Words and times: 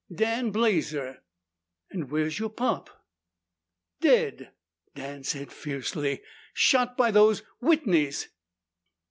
"Dan 0.11 0.49
Blazer." 0.49 1.21
"And 1.91 2.09
where 2.09 2.25
is 2.25 2.39
your 2.39 2.49
pop?" 2.49 2.89
"Dead!" 3.99 4.51
Dan 4.95 5.23
said 5.23 5.51
fiercely. 5.51 6.23
"Shot 6.55 6.97
by 6.97 7.11
those 7.11 7.43
Whitneys!" 7.61 8.29